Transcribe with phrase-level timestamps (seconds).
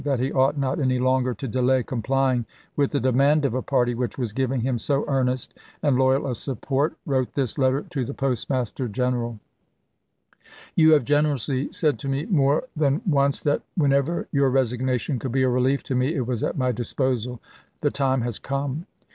[0.03, 2.43] that he ought not any longer to delay complying
[2.75, 6.33] with the demand of a party which was giving him so earnest and loyal a
[6.33, 9.37] support, wrote this let ter to the Postmaster General:
[10.73, 15.43] You have generously said to me more than once that whenever your resignation could be
[15.43, 17.39] a relief to me it was at my disposal.
[17.81, 18.87] The time has come.